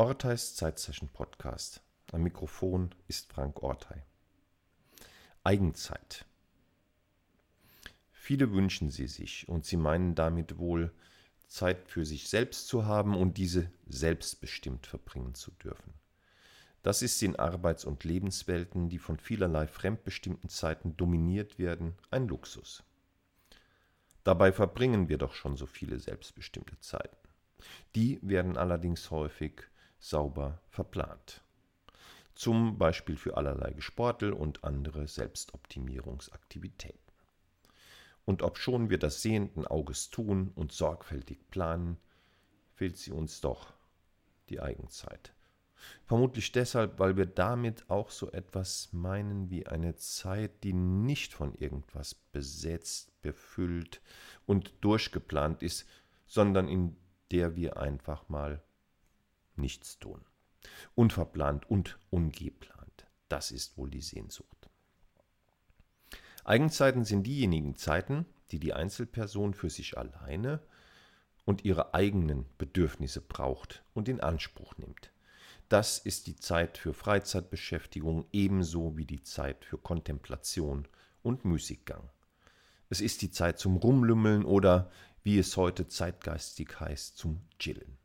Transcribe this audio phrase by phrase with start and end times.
[0.00, 1.82] Orteis Zeitzeichen Podcast.
[2.10, 4.02] Am Mikrofon ist Frank Ortei.
[5.44, 6.24] Eigenzeit.
[8.10, 10.90] Viele wünschen sie sich und sie meinen damit wohl,
[11.48, 15.92] Zeit für sich selbst zu haben und diese selbstbestimmt verbringen zu dürfen.
[16.82, 22.82] Das ist in Arbeits- und Lebenswelten, die von vielerlei fremdbestimmten Zeiten dominiert werden, ein Luxus.
[24.24, 27.18] Dabei verbringen wir doch schon so viele selbstbestimmte Zeiten.
[27.94, 29.64] Die werden allerdings häufig
[30.00, 31.44] sauber verplant.
[32.34, 36.98] Zum Beispiel für allerlei Gesportel und andere Selbstoptimierungsaktivitäten.
[38.24, 41.98] Und obschon wir das sehenden Auges tun und sorgfältig planen,
[42.74, 43.74] fehlt sie uns doch,
[44.48, 45.34] die Eigenzeit.
[46.06, 51.54] Vermutlich deshalb, weil wir damit auch so etwas meinen wie eine Zeit, die nicht von
[51.54, 54.00] irgendwas besetzt, befüllt
[54.46, 55.86] und durchgeplant ist,
[56.26, 56.96] sondern in
[57.30, 58.62] der wir einfach mal
[59.60, 60.24] nichts tun.
[60.94, 63.06] Unverplant und ungeplant.
[63.28, 64.68] Das ist wohl die Sehnsucht.
[66.44, 70.60] Eigenzeiten sind diejenigen Zeiten, die die Einzelperson für sich alleine
[71.44, 75.12] und ihre eigenen Bedürfnisse braucht und in Anspruch nimmt.
[75.68, 80.88] Das ist die Zeit für Freizeitbeschäftigung ebenso wie die Zeit für Kontemplation
[81.22, 82.10] und Müßiggang.
[82.88, 84.90] Es ist die Zeit zum Rumlümmeln oder,
[85.22, 87.99] wie es heute zeitgeistig heißt, zum Chillen.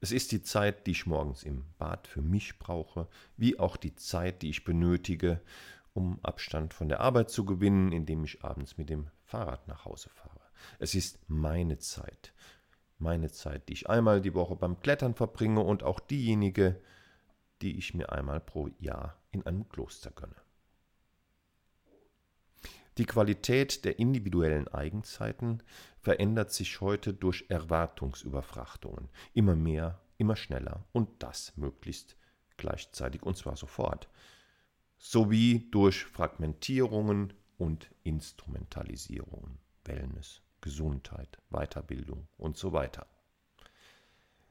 [0.00, 3.96] Es ist die Zeit, die ich morgens im Bad für mich brauche, wie auch die
[3.96, 5.40] Zeit, die ich benötige,
[5.92, 10.08] um Abstand von der Arbeit zu gewinnen, indem ich abends mit dem Fahrrad nach Hause
[10.10, 10.40] fahre.
[10.78, 12.32] Es ist meine Zeit,
[12.98, 16.80] meine Zeit, die ich einmal die Woche beim Klettern verbringe und auch diejenige,
[17.60, 20.36] die ich mir einmal pro Jahr in einem Kloster gönne.
[22.98, 25.62] Die Qualität der individuellen Eigenzeiten
[26.00, 29.08] verändert sich heute durch Erwartungsüberfrachtungen.
[29.34, 32.16] Immer mehr, immer schneller und das möglichst
[32.56, 34.08] gleichzeitig und zwar sofort.
[34.98, 39.58] Sowie durch Fragmentierungen und Instrumentalisierungen.
[39.84, 43.06] Wellness, Gesundheit, Weiterbildung und so weiter.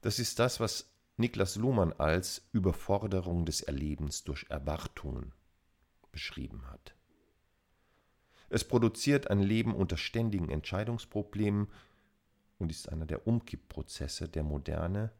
[0.00, 5.34] Das ist das, was Niklas Luhmann als Überforderung des Erlebens durch Erwartungen
[6.12, 6.97] beschrieben hat.
[8.50, 11.68] Es produziert ein Leben unter ständigen Entscheidungsproblemen
[12.58, 15.12] und ist einer der Umkippprozesse der Moderne,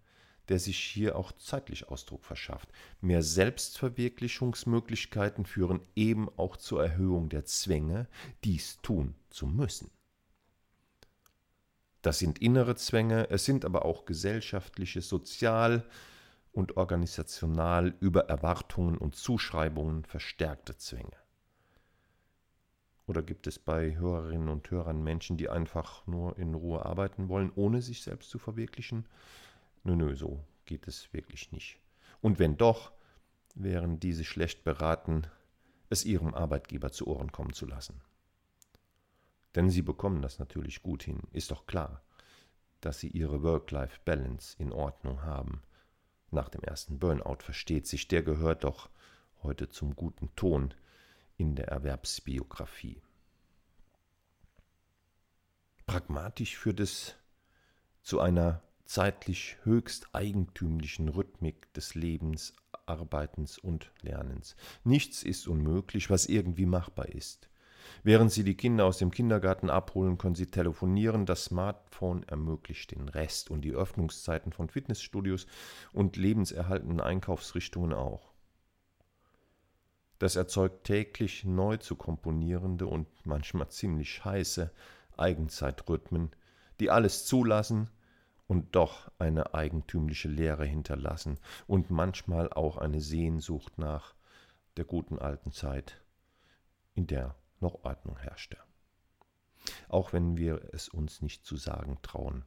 [0.49, 2.71] der sich hier auch zeitlich Ausdruck verschafft.
[3.01, 8.09] Mehr Selbstverwirklichungsmöglichkeiten führen eben auch zur Erhöhung der Zwänge,
[8.45, 9.91] dies tun zu müssen.
[12.01, 15.85] Das sind innere Zwänge, es sind aber auch gesellschaftliche, sozial
[16.53, 21.17] und organisational über Erwartungen und Zuschreibungen verstärkte Zwänge.
[23.09, 27.51] Oder gibt es bei Hörerinnen und Hörern Menschen, die einfach nur in Ruhe arbeiten wollen,
[27.55, 29.07] ohne sich selbst zu verwirklichen?
[29.83, 31.81] Nö, nö, so geht es wirklich nicht.
[32.21, 32.93] Und wenn doch,
[33.55, 35.27] wären diese schlecht beraten,
[35.89, 38.03] es ihrem Arbeitgeber zu Ohren kommen zu lassen.
[39.55, 42.03] Denn sie bekommen das natürlich gut hin, ist doch klar,
[42.83, 45.63] dass sie ihre Work-Life-Balance in Ordnung haben.
[46.31, 48.91] Nach dem ersten Burnout versteht sich, der gehört doch
[49.43, 50.75] heute zum guten Ton,
[51.39, 53.01] in der Erwerbsbiografie.
[55.87, 57.15] Pragmatisch führt es
[58.03, 62.55] zu einer zeitlich höchst eigentümlichen Rhythmik des Lebens,
[62.87, 64.57] Arbeitens und Lernens.
[64.85, 67.49] Nichts ist unmöglich, was irgendwie machbar ist.
[68.03, 71.27] Während Sie die Kinder aus dem Kindergarten abholen, können Sie telefonieren.
[71.27, 75.47] Das Smartphone ermöglicht den Rest und die Öffnungszeiten von Fitnessstudios
[75.93, 78.28] und lebenserhaltenden Einkaufsrichtungen auch.
[80.19, 84.71] Das erzeugt täglich neu zu komponierende und manchmal ziemlich heiße
[85.17, 86.31] Eigenzeitrhythmen,
[86.81, 87.91] die alles zulassen
[88.47, 94.15] und doch eine eigentümliche Leere hinterlassen und manchmal auch eine Sehnsucht nach
[94.77, 96.01] der guten alten Zeit,
[96.95, 98.57] in der noch Ordnung herrschte.
[99.89, 102.45] Auch wenn wir es uns nicht zu sagen trauen.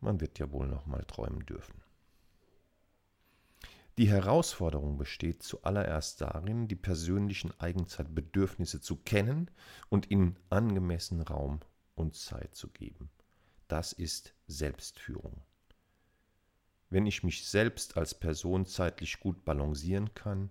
[0.00, 1.82] Man wird ja wohl noch mal träumen dürfen.
[3.98, 9.50] Die Herausforderung besteht zuallererst darin, die persönlichen Eigenzeitbedürfnisse zu kennen
[9.88, 11.58] und ihnen angemessen Raum
[11.96, 13.10] und Zeit zu geben.
[13.66, 15.42] Das ist Selbstführung.
[16.90, 20.50] Wenn ich mich selbst als Person zeitlich gut balancieren kann,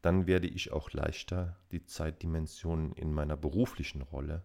[0.00, 4.44] dann werde ich auch leichter die Zeitdimensionen in meiner beruflichen Rolle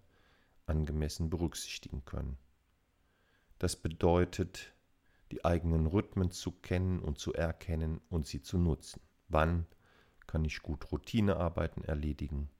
[0.65, 2.39] angemessen berücksichtigen können.
[3.59, 4.72] Das bedeutet,
[5.33, 9.01] die eigenen Rhythmen zu kennen und zu erkennen und sie zu nutzen.
[9.29, 9.65] Wann
[10.27, 12.51] kann ich gut Routinearbeiten erledigen?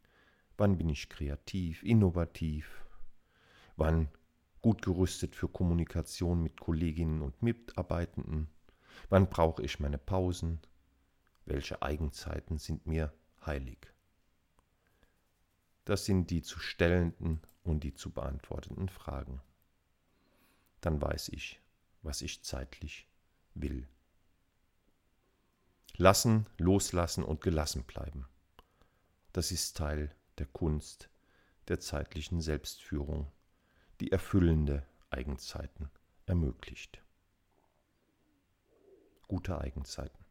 [0.57, 2.83] Wann bin ich kreativ, innovativ?
[3.75, 4.09] Wann
[4.63, 8.47] gut gerüstet für Kommunikation mit Kolleginnen und Mitarbeitenden?
[9.09, 10.59] Wann brauche ich meine Pausen?
[11.45, 13.13] Welche Eigenzeiten sind mir
[13.45, 13.93] heilig?
[15.85, 19.41] Das sind die zu stellenden und die zu beantwortenden Fragen.
[20.81, 21.62] Dann weiß ich,
[22.03, 23.07] was ich zeitlich
[23.55, 23.87] will.
[25.95, 28.27] Lassen, loslassen und gelassen bleiben.
[29.31, 31.09] Das ist Teil der Kunst
[31.67, 33.31] der zeitlichen Selbstführung,
[33.99, 35.89] die erfüllende Eigenzeiten
[36.25, 37.01] ermöglicht.
[39.27, 40.22] Gute Eigenzeiten.